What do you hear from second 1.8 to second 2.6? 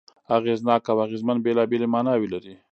ماناوې لري.